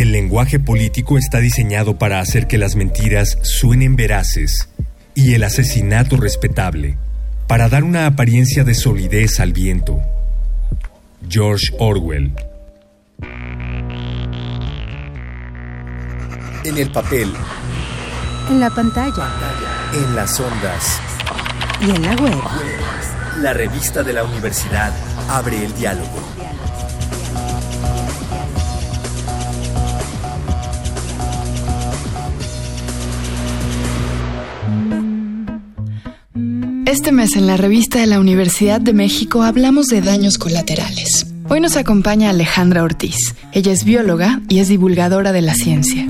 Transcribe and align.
El 0.00 0.12
lenguaje 0.12 0.58
político 0.58 1.18
está 1.18 1.40
diseñado 1.40 1.98
para 1.98 2.20
hacer 2.20 2.46
que 2.46 2.56
las 2.56 2.74
mentiras 2.74 3.36
suenen 3.42 3.96
veraces 3.96 4.70
y 5.14 5.34
el 5.34 5.44
asesinato 5.44 6.16
respetable, 6.16 6.96
para 7.46 7.68
dar 7.68 7.84
una 7.84 8.06
apariencia 8.06 8.64
de 8.64 8.72
solidez 8.72 9.40
al 9.40 9.52
viento. 9.52 10.00
George 11.28 11.66
Orwell 11.78 12.32
En 16.64 16.78
el 16.78 16.90
papel, 16.90 17.30
En 18.48 18.58
la 18.58 18.70
pantalla 18.70 19.28
en 19.92 20.16
las 20.16 20.40
ondas, 20.40 20.98
y 21.82 21.90
en 21.90 22.00
la 22.00 22.14
web. 22.14 22.40
la 23.42 23.52
revista 23.52 24.02
de 24.02 24.14
la 24.14 24.24
universidad 24.24 24.94
abre 25.28 25.62
el 25.62 25.74
diálogo. 25.74 26.29
Este 37.00 37.12
mes 37.12 37.34
en 37.34 37.46
la 37.46 37.56
revista 37.56 37.98
de 37.98 38.06
la 38.06 38.20
Universidad 38.20 38.78
de 38.78 38.92
México 38.92 39.42
hablamos 39.42 39.86
de 39.86 40.02
daños 40.02 40.36
colaterales. 40.36 41.26
Hoy 41.48 41.58
nos 41.58 41.78
acompaña 41.78 42.28
Alejandra 42.28 42.82
Ortiz. 42.82 43.34
Ella 43.52 43.72
es 43.72 43.84
bióloga 43.84 44.42
y 44.50 44.58
es 44.58 44.68
divulgadora 44.68 45.32
de 45.32 45.40
la 45.40 45.54
ciencia. 45.54 46.06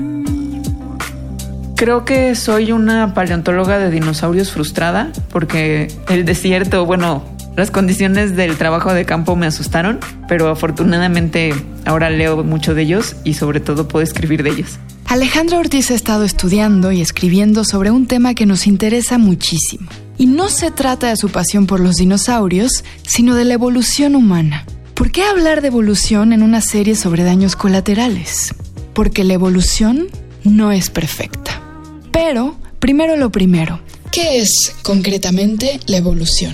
Creo 1.77 2.03
que 2.03 2.35
soy 2.35 2.73
una 2.73 3.13
paleontóloga 3.13 3.79
de 3.79 3.89
dinosaurios 3.89 4.51
frustrada 4.51 5.13
porque 5.31 5.87
el 6.09 6.25
desierto, 6.25 6.85
bueno, 6.85 7.23
las 7.55 7.71
condiciones 7.71 8.35
del 8.35 8.57
trabajo 8.57 8.93
de 8.93 9.05
campo 9.05 9.37
me 9.37 9.45
asustaron, 9.45 9.97
pero 10.27 10.49
afortunadamente 10.49 11.55
ahora 11.85 12.09
leo 12.09 12.43
mucho 12.43 12.73
de 12.73 12.81
ellos 12.81 13.15
y 13.23 13.35
sobre 13.35 13.61
todo 13.61 13.87
puedo 13.87 14.03
escribir 14.03 14.43
de 14.43 14.49
ellos. 14.49 14.77
Alejandra 15.05 15.57
Ortiz 15.57 15.89
ha 15.91 15.95
estado 15.95 16.25
estudiando 16.25 16.91
y 16.91 16.99
escribiendo 16.99 17.63
sobre 17.63 17.91
un 17.91 18.07
tema 18.07 18.33
que 18.33 18.45
nos 18.45 18.67
interesa 18.67 19.17
muchísimo. 19.17 19.89
Y 20.21 20.27
no 20.27 20.49
se 20.49 20.69
trata 20.69 21.09
de 21.09 21.17
su 21.17 21.29
pasión 21.29 21.65
por 21.65 21.79
los 21.79 21.95
dinosaurios, 21.95 22.83
sino 23.01 23.33
de 23.33 23.43
la 23.43 23.55
evolución 23.55 24.15
humana. 24.15 24.67
¿Por 24.93 25.11
qué 25.11 25.23
hablar 25.23 25.61
de 25.61 25.69
evolución 25.69 26.31
en 26.31 26.43
una 26.43 26.61
serie 26.61 26.95
sobre 26.95 27.23
daños 27.23 27.55
colaterales? 27.55 28.53
Porque 28.93 29.23
la 29.23 29.33
evolución 29.33 30.09
no 30.43 30.71
es 30.71 30.91
perfecta. 30.91 31.59
Pero, 32.11 32.55
primero 32.77 33.15
lo 33.15 33.31
primero. 33.31 33.81
¿Qué 34.11 34.37
es 34.37 34.75
concretamente 34.83 35.79
la 35.87 35.97
evolución? 35.97 36.53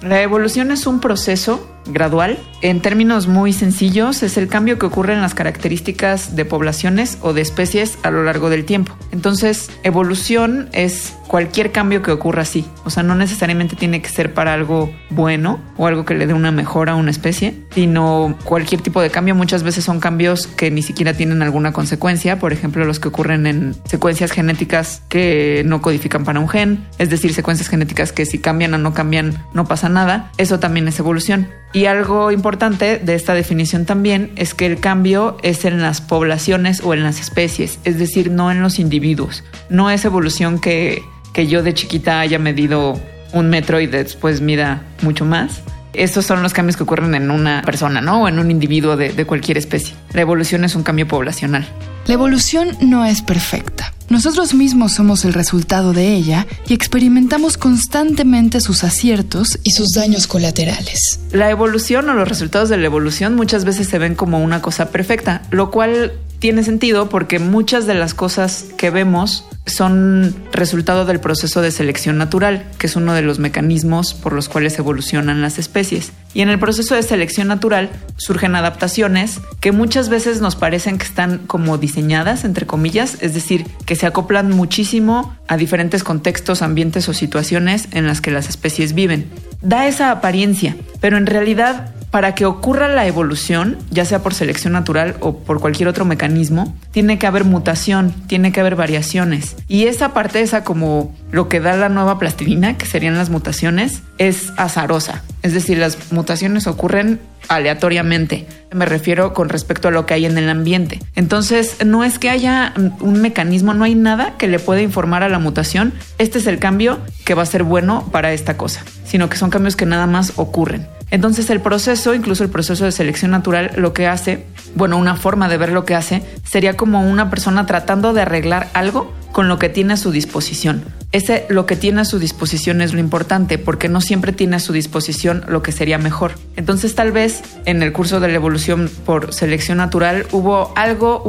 La 0.00 0.22
evolución 0.22 0.70
es 0.70 0.86
un 0.86 0.98
proceso 0.98 1.68
gradual. 1.86 2.38
En 2.60 2.80
términos 2.80 3.26
muy 3.26 3.52
sencillos, 3.52 4.22
es 4.22 4.36
el 4.36 4.48
cambio 4.48 4.78
que 4.78 4.86
ocurre 4.86 5.14
en 5.14 5.20
las 5.20 5.34
características 5.34 6.36
de 6.36 6.44
poblaciones 6.44 7.18
o 7.20 7.32
de 7.32 7.40
especies 7.40 7.98
a 8.02 8.10
lo 8.10 8.22
largo 8.22 8.50
del 8.50 8.64
tiempo. 8.64 8.96
Entonces, 9.10 9.70
evolución 9.82 10.68
es 10.72 11.14
cualquier 11.26 11.72
cambio 11.72 12.02
que 12.02 12.12
ocurra 12.12 12.42
así. 12.42 12.64
O 12.84 12.90
sea, 12.90 13.02
no 13.02 13.14
necesariamente 13.14 13.74
tiene 13.74 14.02
que 14.02 14.08
ser 14.10 14.34
para 14.34 14.52
algo 14.52 14.94
bueno 15.10 15.60
o 15.76 15.86
algo 15.86 16.04
que 16.04 16.14
le 16.14 16.26
dé 16.26 16.34
una 16.34 16.52
mejora 16.52 16.92
a 16.92 16.94
una 16.94 17.10
especie, 17.10 17.54
sino 17.74 18.36
cualquier 18.44 18.80
tipo 18.80 19.00
de 19.00 19.10
cambio. 19.10 19.34
Muchas 19.34 19.62
veces 19.62 19.84
son 19.84 19.98
cambios 19.98 20.46
que 20.46 20.70
ni 20.70 20.82
siquiera 20.82 21.14
tienen 21.14 21.42
alguna 21.42 21.72
consecuencia. 21.72 22.38
Por 22.38 22.52
ejemplo, 22.52 22.84
los 22.84 23.00
que 23.00 23.08
ocurren 23.08 23.46
en 23.46 23.74
secuencias 23.86 24.30
genéticas 24.30 25.02
que 25.08 25.62
no 25.64 25.82
codifican 25.82 26.24
para 26.24 26.38
un 26.38 26.48
gen, 26.48 26.86
es 26.98 27.10
decir, 27.10 27.32
secuencias 27.34 27.68
genéticas 27.68 28.12
que 28.12 28.26
si 28.26 28.38
cambian 28.38 28.74
o 28.74 28.78
no 28.78 28.94
cambian 28.94 29.42
no 29.54 29.64
pasa 29.66 29.88
nada. 29.88 30.30
Eso 30.36 30.60
también 30.60 30.86
es 30.86 30.98
evolución. 30.98 31.48
Y 31.72 31.86
algo 31.86 32.30
importante 32.30 32.98
de 32.98 33.14
esta 33.14 33.32
definición 33.32 33.86
también 33.86 34.30
es 34.36 34.52
que 34.52 34.66
el 34.66 34.78
cambio 34.78 35.38
es 35.42 35.64
en 35.64 35.80
las 35.80 36.02
poblaciones 36.02 36.82
o 36.84 36.92
en 36.92 37.02
las 37.02 37.18
especies, 37.18 37.78
es 37.84 37.98
decir, 37.98 38.30
no 38.30 38.50
en 38.50 38.60
los 38.60 38.78
individuos. 38.78 39.42
No 39.70 39.90
es 39.90 40.04
evolución 40.04 40.58
que, 40.58 41.02
que 41.32 41.46
yo 41.46 41.62
de 41.62 41.72
chiquita 41.72 42.20
haya 42.20 42.38
medido 42.38 43.00
un 43.32 43.48
metro 43.48 43.80
y 43.80 43.86
después 43.86 44.42
mida 44.42 44.82
mucho 45.00 45.24
más. 45.24 45.62
Estos 45.94 46.26
son 46.26 46.42
los 46.42 46.52
cambios 46.52 46.76
que 46.76 46.82
ocurren 46.82 47.14
en 47.14 47.30
una 47.30 47.62
persona, 47.62 48.02
¿no? 48.02 48.22
O 48.22 48.28
en 48.28 48.38
un 48.38 48.50
individuo 48.50 48.96
de, 48.96 49.12
de 49.12 49.24
cualquier 49.24 49.56
especie. 49.56 49.94
La 50.12 50.20
evolución 50.20 50.64
es 50.64 50.74
un 50.74 50.82
cambio 50.82 51.08
poblacional. 51.08 51.66
La 52.06 52.14
evolución 52.14 52.76
no 52.80 53.04
es 53.04 53.22
perfecta. 53.22 53.92
Nosotros 54.08 54.54
mismos 54.54 54.92
somos 54.92 55.24
el 55.24 55.32
resultado 55.32 55.92
de 55.92 56.14
ella 56.14 56.48
y 56.66 56.74
experimentamos 56.74 57.56
constantemente 57.56 58.60
sus 58.60 58.82
aciertos 58.82 59.60
y 59.62 59.70
sus 59.70 59.92
daños 59.92 60.26
colaterales. 60.26 61.20
La 61.30 61.48
evolución 61.48 62.08
o 62.10 62.14
los 62.14 62.28
resultados 62.28 62.68
de 62.68 62.76
la 62.76 62.86
evolución 62.86 63.36
muchas 63.36 63.64
veces 63.64 63.88
se 63.88 63.98
ven 63.98 64.16
como 64.16 64.42
una 64.42 64.60
cosa 64.60 64.90
perfecta, 64.90 65.42
lo 65.50 65.70
cual 65.70 66.12
tiene 66.40 66.64
sentido 66.64 67.08
porque 67.08 67.38
muchas 67.38 67.86
de 67.86 67.94
las 67.94 68.14
cosas 68.14 68.66
que 68.76 68.90
vemos 68.90 69.44
son 69.64 70.34
resultado 70.50 71.04
del 71.04 71.20
proceso 71.20 71.62
de 71.62 71.70
selección 71.70 72.18
natural, 72.18 72.66
que 72.78 72.88
es 72.88 72.96
uno 72.96 73.14
de 73.14 73.22
los 73.22 73.38
mecanismos 73.38 74.12
por 74.12 74.32
los 74.32 74.48
cuales 74.48 74.76
evolucionan 74.76 75.40
las 75.40 75.60
especies. 75.60 76.10
Y 76.34 76.40
en 76.40 76.48
el 76.48 76.58
proceso 76.58 76.96
de 76.96 77.04
selección 77.04 77.46
natural 77.46 77.90
surgen 78.16 78.56
adaptaciones 78.56 79.40
que 79.60 79.70
muchas 79.70 80.08
veces 80.08 80.40
nos 80.40 80.56
parecen 80.56 80.98
que 80.98 81.04
están 81.04 81.38
como 81.46 81.78
entre 81.96 82.66
comillas, 82.66 83.18
es 83.20 83.34
decir, 83.34 83.66
que 83.86 83.96
se 83.96 84.06
acoplan 84.06 84.50
muchísimo 84.50 85.36
a 85.48 85.56
diferentes 85.56 86.04
contextos, 86.04 86.62
ambientes 86.62 87.08
o 87.08 87.14
situaciones 87.14 87.88
en 87.92 88.06
las 88.06 88.20
que 88.20 88.30
las 88.30 88.48
especies 88.48 88.94
viven. 88.94 89.30
Da 89.60 89.86
esa 89.86 90.10
apariencia, 90.10 90.76
pero 91.00 91.16
en 91.16 91.26
realidad 91.26 91.92
para 92.12 92.34
que 92.34 92.44
ocurra 92.44 92.88
la 92.88 93.06
evolución, 93.06 93.78
ya 93.90 94.04
sea 94.04 94.22
por 94.22 94.34
selección 94.34 94.74
natural 94.74 95.16
o 95.20 95.38
por 95.38 95.60
cualquier 95.60 95.88
otro 95.88 96.04
mecanismo, 96.04 96.76
tiene 96.90 97.18
que 97.18 97.26
haber 97.26 97.44
mutación, 97.44 98.12
tiene 98.26 98.52
que 98.52 98.60
haber 98.60 98.76
variaciones. 98.76 99.56
Y 99.66 99.86
esa 99.86 100.12
parte, 100.12 100.42
esa 100.42 100.62
como 100.62 101.16
lo 101.30 101.48
que 101.48 101.58
da 101.58 101.74
la 101.74 101.88
nueva 101.88 102.18
plastilina, 102.18 102.76
que 102.76 102.84
serían 102.84 103.16
las 103.16 103.30
mutaciones, 103.30 104.02
es 104.18 104.52
azarosa. 104.58 105.22
Es 105.42 105.54
decir, 105.54 105.78
las 105.78 106.12
mutaciones 106.12 106.66
ocurren 106.66 107.18
aleatoriamente. 107.48 108.46
Me 108.72 108.86
refiero 108.86 109.34
con 109.34 109.48
respecto 109.48 109.88
a 109.88 109.90
lo 109.90 110.06
que 110.06 110.14
hay 110.14 110.24
en 110.26 110.38
el 110.38 110.48
ambiente. 110.48 111.00
Entonces, 111.14 111.84
no 111.84 112.04
es 112.04 112.18
que 112.18 112.30
haya 112.30 112.72
un 113.00 113.20
mecanismo, 113.20 113.74
no 113.74 113.84
hay 113.84 113.94
nada 113.94 114.36
que 114.38 114.48
le 114.48 114.58
pueda 114.58 114.80
informar 114.80 115.22
a 115.22 115.28
la 115.28 115.38
mutación, 115.38 115.92
este 116.18 116.38
es 116.38 116.46
el 116.46 116.58
cambio 116.58 116.98
que 117.24 117.34
va 117.34 117.42
a 117.42 117.46
ser 117.46 117.62
bueno 117.64 118.08
para 118.10 118.32
esta 118.32 118.56
cosa, 118.56 118.82
sino 119.04 119.28
que 119.28 119.36
son 119.36 119.50
cambios 119.50 119.76
que 119.76 119.86
nada 119.86 120.06
más 120.06 120.32
ocurren. 120.36 120.86
Entonces 121.12 121.50
el 121.50 121.60
proceso, 121.60 122.14
incluso 122.14 122.42
el 122.42 122.48
proceso 122.48 122.86
de 122.86 122.92
selección 122.92 123.32
natural, 123.32 123.72
lo 123.76 123.92
que 123.92 124.06
hace, 124.06 124.46
bueno, 124.74 124.96
una 124.96 125.14
forma 125.14 125.46
de 125.50 125.58
ver 125.58 125.70
lo 125.70 125.84
que 125.84 125.94
hace, 125.94 126.22
sería 126.42 126.74
como 126.74 127.06
una 127.06 127.28
persona 127.28 127.66
tratando 127.66 128.14
de 128.14 128.22
arreglar 128.22 128.70
algo 128.72 129.12
con 129.32 129.48
lo 129.48 129.58
que 129.58 129.68
tiene 129.68 129.94
a 129.94 129.96
su 129.96 130.10
disposición. 130.10 130.84
Ese 131.10 131.44
lo 131.50 131.66
que 131.66 131.76
tiene 131.76 132.00
a 132.00 132.04
su 132.06 132.18
disposición 132.18 132.80
es 132.80 132.94
lo 132.94 133.00
importante, 133.00 133.58
porque 133.58 133.88
no 133.88 134.00
siempre 134.00 134.32
tiene 134.32 134.56
a 134.56 134.60
su 134.60 134.72
disposición 134.72 135.44
lo 135.48 135.62
que 135.62 135.72
sería 135.72 135.98
mejor. 135.98 136.32
Entonces 136.56 136.94
tal 136.94 137.12
vez 137.12 137.31
en 137.64 137.82
el 137.82 137.92
curso 137.92 138.20
de 138.20 138.28
la 138.28 138.34
evolución 138.34 138.90
por 139.06 139.32
selección 139.32 139.78
natural 139.78 140.26
hubo 140.32 140.72
algo, 140.76 141.22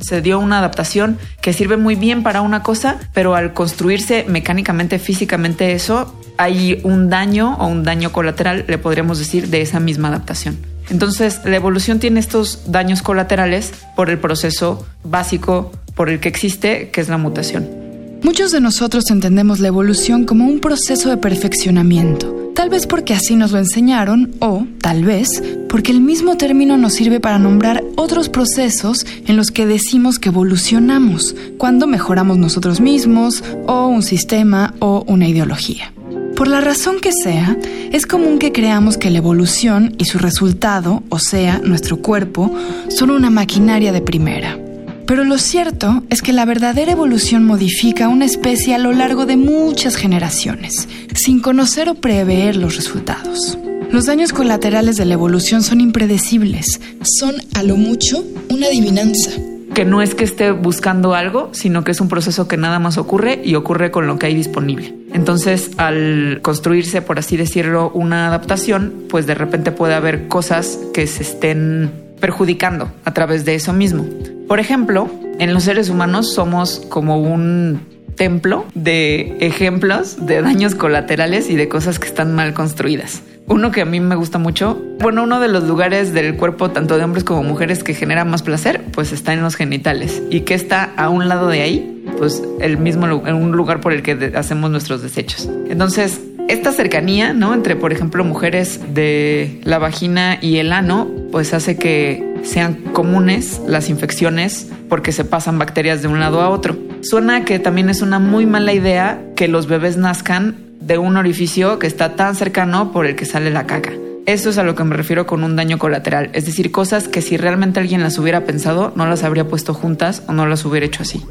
se 0.00 0.20
dio 0.20 0.38
una 0.38 0.58
adaptación 0.58 1.18
que 1.40 1.52
sirve 1.52 1.76
muy 1.76 1.94
bien 1.94 2.22
para 2.22 2.40
una 2.40 2.62
cosa, 2.62 2.98
pero 3.12 3.34
al 3.34 3.52
construirse 3.52 4.24
mecánicamente, 4.28 4.98
físicamente 4.98 5.72
eso, 5.72 6.14
hay 6.36 6.80
un 6.84 7.10
daño 7.10 7.56
o 7.58 7.66
un 7.66 7.84
daño 7.84 8.12
colateral, 8.12 8.64
le 8.66 8.78
podríamos 8.78 9.18
decir, 9.18 9.48
de 9.48 9.60
esa 9.60 9.80
misma 9.80 10.08
adaptación. 10.08 10.58
Entonces, 10.90 11.40
la 11.44 11.56
evolución 11.56 11.98
tiene 11.98 12.20
estos 12.20 12.70
daños 12.70 13.02
colaterales 13.02 13.72
por 13.96 14.10
el 14.10 14.18
proceso 14.18 14.86
básico 15.02 15.72
por 15.94 16.10
el 16.10 16.20
que 16.20 16.28
existe, 16.28 16.90
que 16.90 17.00
es 17.00 17.08
la 17.08 17.18
mutación. 17.18 17.83
Muchos 18.24 18.52
de 18.52 18.60
nosotros 18.60 19.04
entendemos 19.10 19.60
la 19.60 19.68
evolución 19.68 20.24
como 20.24 20.46
un 20.46 20.58
proceso 20.58 21.10
de 21.10 21.18
perfeccionamiento, 21.18 22.52
tal 22.54 22.70
vez 22.70 22.86
porque 22.86 23.12
así 23.12 23.36
nos 23.36 23.52
lo 23.52 23.58
enseñaron 23.58 24.34
o, 24.40 24.66
tal 24.80 25.04
vez, 25.04 25.42
porque 25.68 25.92
el 25.92 26.00
mismo 26.00 26.38
término 26.38 26.78
nos 26.78 26.94
sirve 26.94 27.20
para 27.20 27.38
nombrar 27.38 27.84
otros 27.96 28.30
procesos 28.30 29.04
en 29.26 29.36
los 29.36 29.50
que 29.50 29.66
decimos 29.66 30.18
que 30.18 30.30
evolucionamos, 30.30 31.36
cuando 31.58 31.86
mejoramos 31.86 32.38
nosotros 32.38 32.80
mismos 32.80 33.44
o 33.66 33.88
un 33.88 34.02
sistema 34.02 34.74
o 34.78 35.04
una 35.06 35.28
ideología. 35.28 35.92
Por 36.34 36.48
la 36.48 36.62
razón 36.62 37.00
que 37.02 37.12
sea, 37.12 37.58
es 37.92 38.06
común 38.06 38.38
que 38.38 38.52
creamos 38.52 38.96
que 38.96 39.10
la 39.10 39.18
evolución 39.18 39.94
y 39.98 40.06
su 40.06 40.18
resultado, 40.18 41.02
o 41.10 41.18
sea, 41.18 41.60
nuestro 41.62 41.98
cuerpo, 41.98 42.50
son 42.88 43.10
una 43.10 43.28
maquinaria 43.28 43.92
de 43.92 44.00
primera. 44.00 44.63
Pero 45.06 45.24
lo 45.24 45.38
cierto 45.38 46.02
es 46.08 46.22
que 46.22 46.32
la 46.32 46.44
verdadera 46.44 46.92
evolución 46.92 47.44
modifica 47.44 48.08
una 48.08 48.24
especie 48.24 48.74
a 48.74 48.78
lo 48.78 48.92
largo 48.92 49.26
de 49.26 49.36
muchas 49.36 49.96
generaciones, 49.96 50.88
sin 51.14 51.40
conocer 51.40 51.88
o 51.88 51.94
prever 51.94 52.56
los 52.56 52.76
resultados. 52.76 53.58
Los 53.90 54.06
daños 54.06 54.32
colaterales 54.32 54.96
de 54.96 55.04
la 55.04 55.14
evolución 55.14 55.62
son 55.62 55.80
impredecibles, 55.80 56.80
son 57.02 57.34
a 57.54 57.62
lo 57.62 57.76
mucho 57.76 58.24
una 58.48 58.66
adivinanza 58.66 59.30
que 59.74 59.84
no 59.84 60.00
es 60.00 60.14
que 60.14 60.24
esté 60.24 60.52
buscando 60.52 61.14
algo, 61.14 61.50
sino 61.52 61.82
que 61.82 61.90
es 61.90 62.00
un 62.00 62.08
proceso 62.08 62.46
que 62.46 62.56
nada 62.56 62.78
más 62.78 62.96
ocurre 62.96 63.42
y 63.44 63.56
ocurre 63.56 63.90
con 63.90 64.06
lo 64.06 64.18
que 64.18 64.26
hay 64.26 64.34
disponible. 64.34 64.94
Entonces, 65.12 65.72
al 65.76 66.38
construirse, 66.42 67.02
por 67.02 67.18
así 67.18 67.36
decirlo, 67.36 67.90
una 67.92 68.28
adaptación, 68.28 69.04
pues 69.08 69.26
de 69.26 69.34
repente 69.34 69.72
puede 69.72 69.94
haber 69.94 70.28
cosas 70.28 70.78
que 70.94 71.06
se 71.08 71.24
estén 71.24 71.90
perjudicando 72.20 72.90
a 73.04 73.12
través 73.12 73.44
de 73.44 73.56
eso 73.56 73.72
mismo. 73.72 74.06
Por 74.48 74.60
ejemplo, 74.60 75.08
en 75.38 75.54
los 75.54 75.64
seres 75.64 75.88
humanos 75.88 76.32
somos 76.34 76.80
como 76.88 77.18
un 77.18 77.80
templo 78.14 78.64
de 78.74 79.36
ejemplos 79.40 80.26
de 80.26 80.40
daños 80.42 80.74
colaterales 80.74 81.50
y 81.50 81.56
de 81.56 81.68
cosas 81.68 81.98
que 81.98 82.06
están 82.06 82.34
mal 82.34 82.54
construidas. 82.54 83.22
Uno 83.46 83.70
que 83.70 83.82
a 83.82 83.84
mí 83.84 84.00
me 84.00 84.14
gusta 84.14 84.38
mucho, 84.38 84.80
bueno, 85.00 85.24
uno 85.24 85.38
de 85.38 85.48
los 85.48 85.64
lugares 85.64 86.14
del 86.14 86.36
cuerpo, 86.36 86.70
tanto 86.70 86.96
de 86.96 87.04
hombres 87.04 87.24
como 87.24 87.42
mujeres, 87.42 87.84
que 87.84 87.92
genera 87.92 88.24
más 88.24 88.42
placer, 88.42 88.82
pues 88.92 89.12
está 89.12 89.34
en 89.34 89.42
los 89.42 89.54
genitales. 89.54 90.22
¿Y 90.30 90.40
que 90.40 90.54
está 90.54 90.92
a 90.96 91.10
un 91.10 91.28
lado 91.28 91.48
de 91.48 91.60
ahí? 91.60 92.04
Pues 92.16 92.42
el 92.60 92.78
mismo, 92.78 93.06
un 93.06 93.52
lugar 93.52 93.80
por 93.80 93.92
el 93.92 94.02
que 94.02 94.32
hacemos 94.34 94.70
nuestros 94.70 95.02
desechos. 95.02 95.48
Entonces, 95.68 96.20
esta 96.48 96.72
cercanía, 96.72 97.32
¿no? 97.32 97.54
Entre, 97.54 97.76
por 97.76 97.92
ejemplo, 97.92 98.24
mujeres 98.24 98.80
de 98.94 99.60
la 99.64 99.78
vagina 99.78 100.38
y 100.40 100.58
el 100.58 100.72
ano, 100.72 101.08
pues 101.32 101.54
hace 101.54 101.76
que 101.76 102.34
sean 102.42 102.74
comunes 102.92 103.60
las 103.66 103.88
infecciones 103.88 104.70
porque 104.88 105.12
se 105.12 105.24
pasan 105.24 105.58
bacterias 105.58 106.02
de 106.02 106.08
un 106.08 106.20
lado 106.20 106.40
a 106.42 106.50
otro. 106.50 106.76
Suena 107.00 107.44
que 107.44 107.58
también 107.58 107.88
es 107.90 108.02
una 108.02 108.18
muy 108.18 108.46
mala 108.46 108.72
idea 108.72 109.22
que 109.36 109.48
los 109.48 109.66
bebés 109.66 109.96
nazcan 109.96 110.56
de 110.80 110.98
un 110.98 111.16
orificio 111.16 111.78
que 111.78 111.86
está 111.86 112.14
tan 112.14 112.34
cercano 112.34 112.92
por 112.92 113.06
el 113.06 113.16
que 113.16 113.24
sale 113.24 113.50
la 113.50 113.66
caca. 113.66 113.92
Eso 114.26 114.50
es 114.50 114.58
a 114.58 114.62
lo 114.62 114.74
que 114.74 114.84
me 114.84 114.96
refiero 114.96 115.26
con 115.26 115.44
un 115.44 115.54
daño 115.54 115.78
colateral, 115.78 116.30
es 116.32 116.46
decir, 116.46 116.70
cosas 116.70 117.08
que 117.08 117.20
si 117.20 117.36
realmente 117.36 117.80
alguien 117.80 118.02
las 118.02 118.18
hubiera 118.18 118.44
pensado, 118.44 118.90
no 118.96 119.06
las 119.06 119.22
habría 119.22 119.46
puesto 119.46 119.74
juntas 119.74 120.22
o 120.28 120.32
no 120.32 120.46
las 120.46 120.64
hubiera 120.64 120.86
hecho 120.86 121.02
así. 121.02 121.22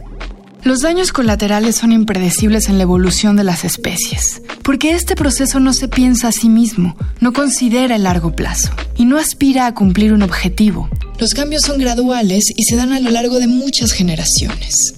Los 0.63 0.80
daños 0.80 1.12
colaterales 1.12 1.75
son 1.75 1.92
impredecibles 1.92 2.69
en 2.69 2.77
la 2.77 2.83
evolución 2.83 3.36
de 3.36 3.44
las 3.44 3.65
especies, 3.65 4.42
porque 4.63 4.92
este 4.92 5.13
proceso 5.13 5.60
no 5.60 5.74
se 5.74 5.89
piensa 5.89 6.30
a 6.30 6.31
sí 6.31 6.48
mismo, 6.48 6.95
no 7.19 7.33
considera 7.33 7.98
el 7.98 8.04
largo 8.04 8.33
plazo 8.33 8.71
y 8.95 9.04
no 9.04 9.18
aspira 9.18 9.68
a 9.68 9.74
cumplir 9.74 10.13
un 10.13 10.21
objetivo. 10.21 10.88
Los 11.19 11.33
cambios 11.33 11.63
son 11.63 11.80
graduales 11.80 12.45
y 12.56 12.63
se 12.63 12.77
dan 12.77 12.94
a 12.94 13.01
lo 13.01 13.12
largo 13.12 13.39
de 13.39 13.48
muchas 13.48 13.92
generaciones. 13.92 14.94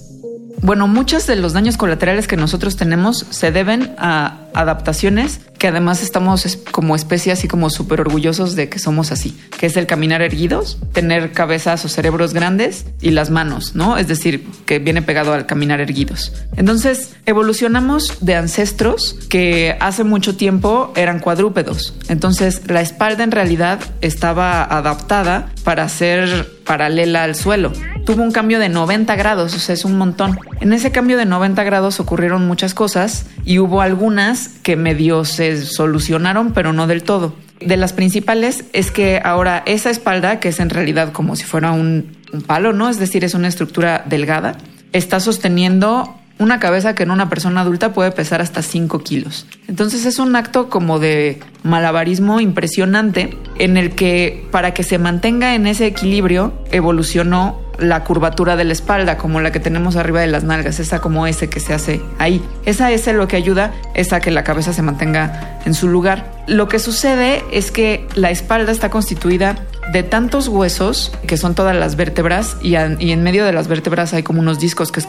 Bueno, 0.62 0.86
muchos 0.86 1.26
de 1.26 1.34
los 1.34 1.52
daños 1.52 1.76
colaterales 1.76 2.28
que 2.28 2.36
nosotros 2.36 2.76
tenemos 2.76 3.26
se 3.30 3.50
deben 3.50 3.92
a 3.98 4.45
adaptaciones 4.56 5.40
que 5.58 5.68
además 5.68 6.02
estamos 6.02 6.58
como 6.70 6.96
especie 6.96 7.32
así 7.32 7.48
como 7.48 7.70
súper 7.70 8.00
orgullosos 8.00 8.56
de 8.56 8.68
que 8.68 8.78
somos 8.78 9.12
así, 9.12 9.38
que 9.58 9.66
es 9.66 9.76
el 9.76 9.86
caminar 9.86 10.22
erguidos, 10.22 10.78
tener 10.92 11.32
cabezas 11.32 11.84
o 11.84 11.88
cerebros 11.88 12.34
grandes 12.34 12.86
y 13.00 13.10
las 13.10 13.30
manos, 13.30 13.74
¿no? 13.74 13.96
Es 13.96 14.08
decir, 14.08 14.46
que 14.66 14.78
viene 14.78 15.02
pegado 15.02 15.32
al 15.32 15.46
caminar 15.46 15.80
erguidos. 15.80 16.32
Entonces, 16.56 17.14
evolucionamos 17.26 18.18
de 18.20 18.34
ancestros 18.34 19.16
que 19.28 19.76
hace 19.80 20.04
mucho 20.04 20.36
tiempo 20.36 20.92
eran 20.96 21.20
cuadrúpedos. 21.20 21.94
Entonces, 22.08 22.62
la 22.66 22.80
espalda 22.80 23.24
en 23.24 23.30
realidad 23.30 23.80
estaba 24.00 24.62
adaptada 24.62 25.50
para 25.64 25.88
ser 25.88 26.56
paralela 26.64 27.24
al 27.24 27.34
suelo. 27.34 27.72
Tuvo 28.04 28.22
un 28.22 28.32
cambio 28.32 28.58
de 28.58 28.68
90 28.68 29.14
grados, 29.16 29.54
o 29.54 29.58
sea, 29.58 29.72
es 29.72 29.84
un 29.84 29.96
montón. 29.96 30.38
En 30.60 30.72
ese 30.72 30.92
cambio 30.92 31.16
de 31.16 31.24
90 31.24 31.62
grados 31.64 31.98
ocurrieron 32.00 32.46
muchas 32.46 32.74
cosas 32.74 33.26
y 33.44 33.58
hubo 33.58 33.80
algunas 33.80 34.45
que 34.48 34.76
medio 34.76 35.24
se 35.24 35.64
solucionaron, 35.64 36.52
pero 36.52 36.72
no 36.72 36.86
del 36.86 37.02
todo. 37.02 37.34
De 37.60 37.76
las 37.76 37.92
principales 37.92 38.64
es 38.72 38.90
que 38.90 39.20
ahora 39.24 39.62
esa 39.66 39.90
espalda, 39.90 40.40
que 40.40 40.48
es 40.48 40.60
en 40.60 40.70
realidad 40.70 41.12
como 41.12 41.36
si 41.36 41.44
fuera 41.44 41.72
un, 41.72 42.16
palo, 42.46 42.72
¿no? 42.72 42.90
Es 42.90 42.98
decir, 42.98 43.24
es 43.24 43.34
una 43.34 43.48
estructura 43.48 44.04
delgada, 44.06 44.56
está 44.92 45.20
sosteniendo 45.20 46.14
una 46.38 46.60
cabeza 46.60 46.94
que 46.94 47.04
en 47.04 47.10
una 47.10 47.30
persona 47.30 47.62
adulta 47.62 47.94
puede 47.94 48.10
pesar 48.10 48.42
hasta 48.42 48.60
5 48.60 48.98
kilos. 48.98 49.46
Entonces 49.68 50.04
es 50.04 50.18
un 50.18 50.36
acto 50.36 50.68
como 50.68 50.98
de 50.98 51.40
malabarismo 51.62 52.40
impresionante 52.40 53.34
en 53.58 53.78
el 53.78 53.94
que 53.94 54.46
para 54.50 54.74
que 54.74 54.82
se 54.82 54.98
mantenga 54.98 55.54
en 55.54 55.66
ese 55.66 55.86
equilibrio 55.86 56.52
evolucionó 56.72 57.58
la 57.78 58.04
curvatura 58.04 58.56
de 58.56 58.64
la 58.64 58.72
espalda, 58.72 59.16
como 59.16 59.40
la 59.40 59.52
que 59.52 59.60
tenemos 59.60 59.96
arriba 59.96 60.20
de 60.20 60.26
las 60.26 60.44
nalgas, 60.44 60.80
esa 60.80 61.00
como 61.00 61.26
ese 61.26 61.48
que 61.48 61.60
se 61.60 61.74
hace 61.74 62.00
ahí. 62.18 62.42
Esa 62.64 62.90
S 62.92 63.12
lo 63.12 63.28
que 63.28 63.36
ayuda 63.36 63.72
es 63.94 64.12
a 64.12 64.20
que 64.20 64.30
la 64.30 64.44
cabeza 64.44 64.72
se 64.72 64.82
mantenga 64.82 65.58
en 65.64 65.74
su 65.74 65.88
lugar. 65.88 66.32
Lo 66.46 66.68
que 66.68 66.78
sucede 66.78 67.42
es 67.52 67.70
que 67.70 68.06
la 68.14 68.30
espalda 68.30 68.72
está 68.72 68.90
constituida 68.90 69.56
de 69.92 70.02
tantos 70.02 70.48
huesos, 70.48 71.12
que 71.26 71.36
son 71.36 71.54
todas 71.54 71.74
las 71.76 71.96
vértebras, 71.96 72.56
y, 72.62 72.74
en 72.74 73.22
medio 73.22 73.44
de 73.44 73.52
las 73.52 73.68
vértebras 73.68 74.14
hay 74.14 74.22
como 74.22 74.40
unos 74.40 74.58
discos, 74.58 74.90
que 74.90 75.00
es 75.00 75.06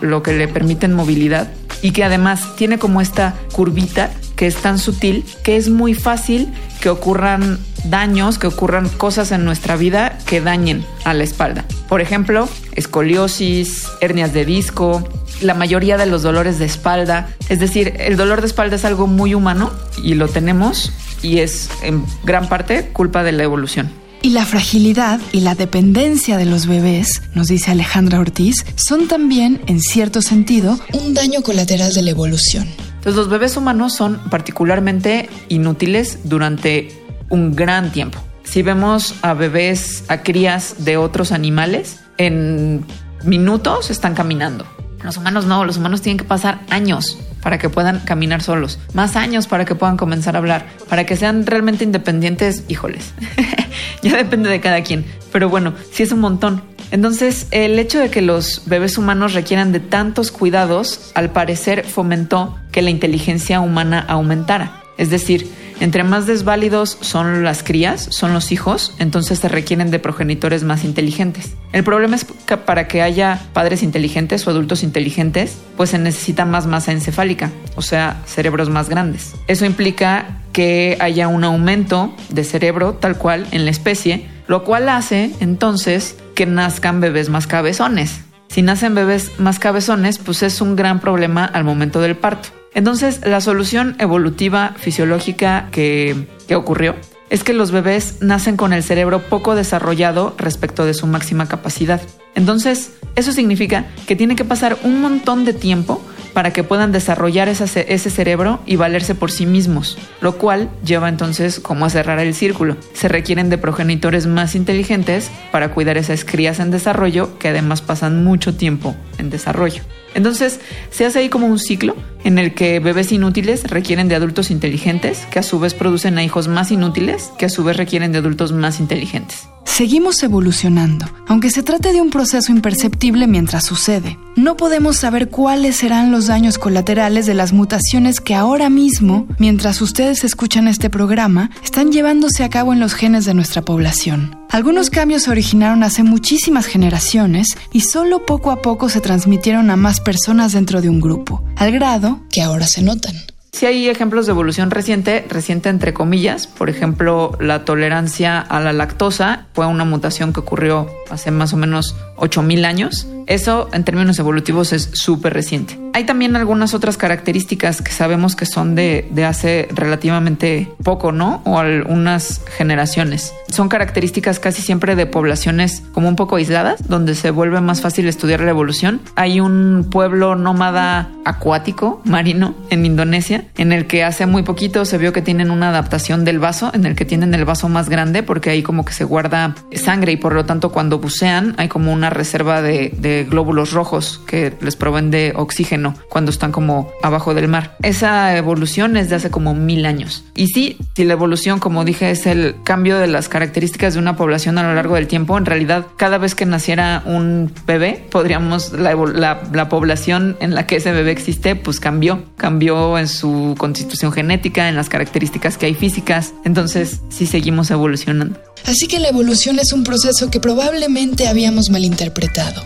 lo 0.00 0.22
que 0.22 0.32
le 0.32 0.48
permiten 0.48 0.92
movilidad, 0.92 1.48
y 1.82 1.92
que 1.92 2.04
además 2.04 2.56
tiene 2.56 2.78
como 2.78 3.00
esta 3.00 3.34
curvita 3.52 4.10
que 4.36 4.46
es 4.46 4.56
tan 4.56 4.78
sutil 4.78 5.24
que 5.42 5.56
es 5.56 5.68
muy 5.68 5.94
fácil 5.94 6.48
que 6.80 6.88
ocurran 6.88 7.58
daños, 7.84 8.38
que 8.38 8.46
ocurran 8.46 8.88
cosas 8.88 9.32
en 9.32 9.44
nuestra 9.44 9.76
vida 9.76 10.18
que 10.26 10.40
dañen 10.40 10.84
a 11.04 11.14
la 11.14 11.24
espalda. 11.24 11.64
Por 11.88 12.00
ejemplo, 12.00 12.48
escoliosis, 12.74 13.88
hernias 14.00 14.32
de 14.32 14.44
disco, 14.44 15.08
la 15.40 15.54
mayoría 15.54 15.96
de 15.96 16.06
los 16.06 16.22
dolores 16.22 16.58
de 16.58 16.66
espalda. 16.66 17.28
Es 17.48 17.60
decir, 17.60 17.94
el 17.98 18.16
dolor 18.16 18.40
de 18.40 18.46
espalda 18.46 18.76
es 18.76 18.84
algo 18.84 19.06
muy 19.06 19.34
humano 19.34 19.72
y 20.02 20.14
lo 20.14 20.28
tenemos 20.28 20.92
y 21.22 21.38
es 21.38 21.70
en 21.82 22.04
gran 22.24 22.48
parte 22.48 22.88
culpa 22.92 23.22
de 23.22 23.32
la 23.32 23.42
evolución. 23.42 23.90
Y 24.20 24.30
la 24.30 24.44
fragilidad 24.44 25.20
y 25.32 25.40
la 25.40 25.54
dependencia 25.54 26.36
de 26.36 26.44
los 26.44 26.66
bebés, 26.66 27.22
nos 27.34 27.48
dice 27.48 27.70
Alejandra 27.70 28.18
Ortiz, 28.18 28.66
son 28.74 29.06
también, 29.06 29.60
en 29.66 29.80
cierto 29.80 30.22
sentido, 30.22 30.78
un 30.92 31.14
daño 31.14 31.42
colateral 31.42 31.92
de 31.92 32.02
la 32.02 32.10
evolución. 32.10 32.66
Entonces 32.96 33.14
los 33.14 33.28
bebés 33.28 33.56
humanos 33.56 33.94
son 33.94 34.18
particularmente 34.28 35.28
inútiles 35.48 36.18
durante 36.24 36.88
un 37.30 37.54
gran 37.54 37.92
tiempo. 37.92 38.18
Si 38.42 38.62
vemos 38.62 39.14
a 39.22 39.34
bebés, 39.34 40.04
a 40.08 40.22
crías 40.22 40.84
de 40.84 40.96
otros 40.96 41.30
animales, 41.30 42.00
en 42.16 42.84
minutos 43.22 43.90
están 43.90 44.14
caminando. 44.14 44.66
Los 45.02 45.16
humanos 45.16 45.46
no, 45.46 45.64
los 45.64 45.76
humanos 45.76 46.02
tienen 46.02 46.18
que 46.18 46.24
pasar 46.24 46.60
años 46.70 47.18
para 47.42 47.58
que 47.58 47.68
puedan 47.68 48.00
caminar 48.00 48.42
solos, 48.42 48.78
más 48.94 49.16
años 49.16 49.46
para 49.46 49.64
que 49.64 49.74
puedan 49.74 49.96
comenzar 49.96 50.34
a 50.34 50.38
hablar, 50.38 50.66
para 50.88 51.06
que 51.06 51.16
sean 51.16 51.46
realmente 51.46 51.84
independientes, 51.84 52.64
híjoles, 52.68 53.12
ya 54.02 54.16
depende 54.16 54.50
de 54.50 54.60
cada 54.60 54.82
quien, 54.82 55.04
pero 55.32 55.48
bueno, 55.48 55.74
sí 55.92 56.02
es 56.02 56.12
un 56.12 56.20
montón. 56.20 56.62
Entonces, 56.90 57.46
el 57.50 57.78
hecho 57.78 58.00
de 58.00 58.10
que 58.10 58.22
los 58.22 58.62
bebés 58.66 58.96
humanos 58.96 59.34
requieran 59.34 59.72
de 59.72 59.80
tantos 59.80 60.30
cuidados, 60.30 61.12
al 61.14 61.30
parecer 61.30 61.84
fomentó 61.84 62.58
que 62.72 62.80
la 62.80 62.90
inteligencia 62.90 63.60
humana 63.60 64.04
aumentara. 64.08 64.82
Es 64.96 65.10
decir, 65.10 65.48
entre 65.80 66.04
más 66.04 66.26
desválidos 66.26 66.98
son 67.00 67.44
las 67.44 67.62
crías, 67.62 68.08
son 68.10 68.34
los 68.34 68.52
hijos, 68.52 68.94
entonces 68.98 69.38
se 69.38 69.48
requieren 69.48 69.90
de 69.90 69.98
progenitores 69.98 70.64
más 70.64 70.84
inteligentes. 70.84 71.54
El 71.72 71.84
problema 71.84 72.16
es 72.16 72.24
que 72.24 72.56
para 72.56 72.88
que 72.88 73.02
haya 73.02 73.40
padres 73.52 73.82
inteligentes 73.82 74.46
o 74.46 74.50
adultos 74.50 74.82
inteligentes, 74.82 75.58
pues 75.76 75.90
se 75.90 75.98
necesita 75.98 76.44
más 76.44 76.66
masa 76.66 76.92
encefálica, 76.92 77.50
o 77.76 77.82
sea, 77.82 78.22
cerebros 78.26 78.70
más 78.70 78.88
grandes. 78.88 79.34
Eso 79.46 79.64
implica 79.64 80.40
que 80.52 80.96
haya 81.00 81.28
un 81.28 81.44
aumento 81.44 82.14
de 82.30 82.44
cerebro 82.44 82.94
tal 82.94 83.16
cual 83.16 83.46
en 83.52 83.64
la 83.64 83.70
especie, 83.70 84.26
lo 84.46 84.64
cual 84.64 84.88
hace 84.88 85.30
entonces 85.40 86.16
que 86.34 86.46
nazcan 86.46 87.00
bebés 87.00 87.28
más 87.28 87.46
cabezones. 87.46 88.20
Si 88.48 88.62
nacen 88.62 88.94
bebés 88.94 89.38
más 89.38 89.58
cabezones, 89.58 90.18
pues 90.18 90.42
es 90.42 90.60
un 90.60 90.74
gran 90.74 91.00
problema 91.00 91.44
al 91.44 91.64
momento 91.64 92.00
del 92.00 92.16
parto. 92.16 92.48
Entonces, 92.78 93.26
la 93.26 93.40
solución 93.40 93.96
evolutiva 93.98 94.72
fisiológica 94.76 95.66
que, 95.72 96.28
ocurrió 96.54 96.94
es 97.28 97.42
que 97.42 97.52
los 97.52 97.72
bebés 97.72 98.18
nacen 98.20 98.56
con 98.56 98.72
el 98.72 98.84
cerebro 98.84 99.18
poco 99.18 99.56
desarrollado 99.56 100.36
respecto 100.38 100.84
de 100.84 100.94
su 100.94 101.08
máxima 101.08 101.48
capacidad. 101.48 102.00
Entonces, 102.34 102.92
eso 103.16 103.32
significa 103.32 103.86
que 104.06 104.16
tiene 104.16 104.36
que 104.36 104.44
pasar 104.44 104.78
un 104.84 105.00
montón 105.00 105.44
de 105.44 105.52
tiempo 105.52 106.02
para 106.32 106.52
que 106.52 106.62
puedan 106.62 106.92
desarrollar 106.92 107.48
ese 107.48 108.10
cerebro 108.10 108.60
y 108.64 108.76
valerse 108.76 109.16
por 109.16 109.32
sí 109.32 109.44
mismos, 109.44 109.98
lo 110.20 110.38
cual 110.38 110.70
lleva 110.84 111.08
entonces 111.08 111.58
como 111.58 111.84
a 111.84 111.90
cerrar 111.90 112.20
el 112.20 112.32
círculo. 112.32 112.76
Se 112.92 113.08
requieren 113.08 113.50
de 113.50 113.58
progenitores 113.58 114.26
más 114.26 114.54
inteligentes 114.54 115.32
para 115.50 115.72
cuidar 115.72 115.96
esas 115.96 116.24
crías 116.24 116.60
en 116.60 116.70
desarrollo 116.70 117.36
que 117.38 117.48
además 117.48 117.82
pasan 117.82 118.22
mucho 118.22 118.54
tiempo 118.54 118.94
en 119.18 119.30
desarrollo. 119.30 119.82
Entonces 120.14 120.60
se 120.90 121.06
hace 121.06 121.18
ahí 121.18 121.28
como 121.28 121.46
un 121.48 121.58
ciclo 121.58 121.96
en 122.24 122.38
el 122.38 122.54
que 122.54 122.78
bebés 122.78 123.10
inútiles 123.10 123.64
requieren 123.64 124.08
de 124.08 124.14
adultos 124.14 124.50
inteligentes, 124.50 125.26
que 125.30 125.40
a 125.40 125.42
su 125.42 125.58
vez 125.58 125.74
producen 125.74 126.18
a 126.18 126.24
hijos 126.24 126.46
más 126.46 126.70
inútiles, 126.70 127.30
que 127.38 127.46
a 127.46 127.48
su 127.48 127.64
vez 127.64 127.76
requieren 127.76 128.12
de 128.12 128.18
adultos 128.18 128.52
más 128.52 128.80
inteligentes. 128.80 129.48
Seguimos 129.64 130.22
evolucionando, 130.22 131.06
aunque 131.28 131.50
se 131.50 131.62
trate 131.62 131.92
de 131.92 132.00
un 132.00 132.10
proceso 132.10 132.27
imperceptible 132.48 133.26
mientras 133.26 133.64
sucede. 133.64 134.18
No 134.36 134.56
podemos 134.56 134.96
saber 134.96 135.28
cuáles 135.28 135.76
serán 135.76 136.12
los 136.12 136.26
daños 136.26 136.58
colaterales 136.58 137.26
de 137.26 137.34
las 137.34 137.52
mutaciones 137.52 138.20
que 138.20 138.34
ahora 138.34 138.70
mismo, 138.70 139.26
mientras 139.38 139.80
ustedes 139.80 140.22
escuchan 140.24 140.68
este 140.68 140.90
programa, 140.90 141.50
están 141.62 141.90
llevándose 141.90 142.44
a 142.44 142.50
cabo 142.50 142.72
en 142.72 142.80
los 142.80 142.94
genes 142.94 143.24
de 143.24 143.34
nuestra 143.34 143.62
población. 143.62 144.36
Algunos 144.50 144.90
cambios 144.90 145.22
se 145.24 145.30
originaron 145.30 145.82
hace 145.82 146.02
muchísimas 146.02 146.66
generaciones 146.66 147.48
y 147.72 147.80
solo 147.80 148.24
poco 148.26 148.50
a 148.50 148.62
poco 148.62 148.88
se 148.88 149.00
transmitieron 149.00 149.70
a 149.70 149.76
más 149.76 150.00
personas 150.00 150.52
dentro 150.52 150.80
de 150.80 150.88
un 150.88 151.00
grupo, 151.00 151.42
al 151.56 151.72
grado 151.72 152.20
que 152.30 152.42
ahora 152.42 152.66
se 152.66 152.82
notan. 152.82 153.14
Sí 153.52 153.66
hay 153.66 153.88
ejemplos 153.88 154.26
de 154.26 154.32
evolución 154.32 154.70
reciente, 154.70 155.26
reciente 155.28 155.68
entre 155.68 155.92
comillas. 155.92 156.46
Por 156.46 156.70
ejemplo, 156.70 157.32
la 157.40 157.64
tolerancia 157.64 158.38
a 158.38 158.60
la 158.60 158.72
lactosa 158.72 159.46
fue 159.52 159.66
una 159.66 159.84
mutación 159.84 160.32
que 160.32 160.38
ocurrió 160.38 160.86
hace 161.10 161.32
más 161.32 161.52
o 161.52 161.56
menos 161.56 161.96
8000 162.18 162.64
años. 162.64 163.06
Eso 163.26 163.68
en 163.72 163.84
términos 163.84 164.18
evolutivos 164.18 164.72
es 164.72 164.90
súper 164.94 165.34
reciente. 165.34 165.78
Hay 165.92 166.04
también 166.04 166.34
algunas 166.36 166.72
otras 166.72 166.96
características 166.96 167.82
que 167.82 167.92
sabemos 167.92 168.36
que 168.36 168.46
son 168.46 168.74
de, 168.74 169.06
de, 169.10 169.24
hace 169.24 169.68
relativamente 169.74 170.70
poco, 170.82 171.12
¿no? 171.12 171.42
O 171.44 171.58
algunas 171.58 172.40
generaciones. 172.56 173.34
Son 173.50 173.68
características 173.68 174.38
casi 174.38 174.62
siempre 174.62 174.96
de 174.96 175.06
poblaciones 175.06 175.82
como 175.92 176.08
un 176.08 176.16
poco 176.16 176.36
aisladas, 176.36 176.88
donde 176.88 177.14
se 177.14 177.30
vuelve 177.30 177.60
más 177.60 177.82
fácil 177.82 178.06
estudiar 178.06 178.40
la 178.40 178.50
evolución. 178.50 179.02
Hay 179.16 179.40
un 179.40 179.88
pueblo 179.90 180.36
nómada 180.36 181.10
acuático, 181.24 182.00
marino, 182.04 182.54
en 182.70 182.86
Indonesia, 182.86 183.44
en 183.56 183.72
el 183.72 183.86
que 183.86 184.04
hace 184.04 184.26
muy 184.26 184.42
poquito 184.42 184.84
se 184.84 184.98
vio 184.98 185.12
que 185.12 185.22
tienen 185.22 185.50
una 185.50 185.68
adaptación 185.68 186.24
del 186.24 186.38
vaso, 186.38 186.70
en 186.72 186.86
el 186.86 186.94
que 186.94 187.04
tienen 187.04 187.34
el 187.34 187.44
vaso 187.44 187.68
más 187.68 187.88
grande, 187.88 188.22
porque 188.22 188.50
ahí 188.50 188.62
como 188.62 188.84
que 188.84 188.92
se 188.92 189.04
guarda 189.04 189.54
sangre 189.74 190.12
y 190.12 190.16
por 190.16 190.32
lo 190.32 190.44
tanto 190.44 190.70
cuando 190.70 190.98
bucean 190.98 191.54
hay 191.58 191.68
como 191.68 191.92
una 191.92 192.07
reserva 192.10 192.62
de, 192.62 193.26
glóbulos 193.28 193.72
rojos 193.72 194.20
que 194.26 194.52
les 194.60 194.76
proveen 194.76 195.10
de 195.10 195.32
oxígeno 195.36 195.94
cuando 196.08 196.30
están 196.30 196.52
como 196.52 196.90
abajo 197.02 197.34
del 197.34 197.48
mar. 197.48 197.76
Esa 197.82 198.36
evolución 198.36 198.96
es 198.96 199.10
de 199.10 199.16
hace 199.16 199.30
como 199.30 199.54
mil 199.54 199.86
años. 199.86 200.24
Y 200.34 200.48
sí, 200.48 200.78
si 200.94 201.04
la 201.04 201.14
evolución, 201.14 201.58
como 201.58 201.84
dije, 201.84 202.10
es 202.10 202.26
el 202.26 202.56
cambio 202.64 202.98
de 202.98 203.06
las 203.06 203.28
características 203.28 203.94
de 203.94 204.00
una 204.00 204.16
población 204.16 204.58
a 204.58 204.62
lo 204.62 204.74
largo 204.74 204.94
del 204.94 205.06
tiempo, 205.06 205.36
en 205.38 205.46
realidad 205.46 205.86
cada 205.96 206.18
vez 206.18 206.34
que 206.34 206.46
naciera 206.46 207.02
un 207.04 207.52
bebé, 207.66 208.04
podríamos, 208.10 208.72
la, 208.72 208.94
la, 208.94 209.42
la 209.52 209.68
población 209.68 210.36
en 210.40 210.54
la 210.54 210.66
que 210.66 210.76
ese 210.76 210.92
bebé 210.92 211.12
existe, 211.12 211.56
pues 211.56 211.80
cambió, 211.80 212.24
cambió 212.36 212.98
en 212.98 213.08
su 213.08 213.54
constitución 213.58 214.12
genética, 214.12 214.68
en 214.68 214.76
las 214.76 214.88
características 214.88 215.58
que 215.58 215.66
hay 215.66 215.74
físicas. 215.74 216.34
Entonces, 216.44 217.00
sí 217.08 217.26
seguimos 217.26 217.70
evolucionando. 217.70 218.38
Así 218.64 218.86
que 218.86 218.98
la 218.98 219.08
evolución 219.08 219.58
es 219.58 219.72
un 219.72 219.84
proceso 219.84 220.30
que 220.30 220.40
probablemente 220.40 221.28
habíamos 221.28 221.70
malinterpretado. 221.70 222.64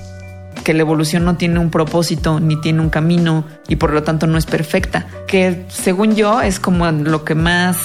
Que 0.64 0.74
la 0.74 0.82
evolución 0.82 1.24
no 1.24 1.36
tiene 1.36 1.58
un 1.58 1.70
propósito 1.70 2.38
ni 2.38 2.60
tiene 2.60 2.80
un 2.80 2.90
camino 2.90 3.44
y 3.68 3.76
por 3.76 3.92
lo 3.92 4.02
tanto 4.02 4.26
no 4.26 4.38
es 4.38 4.46
perfecta, 4.46 5.06
que 5.26 5.64
según 5.68 6.14
yo 6.14 6.40
es 6.40 6.60
como 6.60 6.90
lo 6.90 7.24
que 7.24 7.34
más 7.34 7.76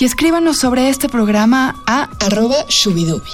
y 0.00 0.06
escríbanos 0.06 0.56
sobre 0.56 0.88
este 0.88 1.10
programa 1.10 1.76
a 1.86 2.08
arroba 2.24 2.56
shubidubi. 2.68 3.30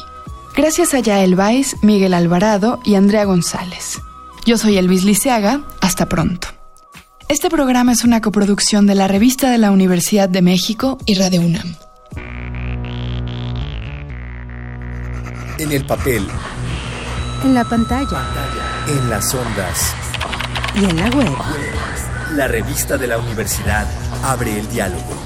Gracias 0.56 0.94
a 0.94 0.98
Yael 0.98 1.36
Vais, 1.36 1.76
Miguel 1.82 2.12
Alvarado 2.12 2.80
y 2.84 2.96
Andrea 2.96 3.24
González. 3.24 4.00
Yo 4.44 4.58
soy 4.58 4.76
Elvis 4.76 5.04
Liceaga, 5.04 5.62
hasta 5.80 6.06
pronto. 6.06 6.48
Este 7.28 7.50
programa 7.50 7.92
es 7.92 8.02
una 8.02 8.20
coproducción 8.20 8.86
de 8.86 8.96
la 8.96 9.06
Revista 9.06 9.50
de 9.50 9.58
la 9.58 9.70
Universidad 9.70 10.28
de 10.28 10.42
México 10.42 10.98
y 11.06 11.14
Radio 11.14 11.40
UNAM. 11.42 11.76
En 15.58 15.70
el 15.70 15.86
papel. 15.86 16.26
En 17.44 17.54
la 17.54 17.64
pantalla. 17.64 18.24
En 18.88 19.08
las 19.08 19.32
ondas. 19.32 19.94
Y 20.74 20.84
en 20.84 20.96
la 20.96 21.10
web. 21.10 21.32
La 22.34 22.48
revista 22.48 22.96
de 22.96 23.06
la 23.06 23.18
universidad 23.18 23.86
abre 24.24 24.58
el 24.58 24.68
diálogo. 24.68 25.25